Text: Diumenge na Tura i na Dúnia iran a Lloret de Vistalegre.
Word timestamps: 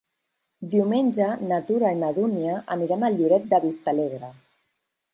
Diumenge 0.75 1.27
na 1.51 1.59
Tura 1.69 1.93
i 1.97 2.01
na 2.05 2.11
Dúnia 2.17 2.57
iran 2.89 3.09
a 3.09 3.15
Lloret 3.21 3.49
de 3.55 3.65
Vistalegre. 3.71 4.37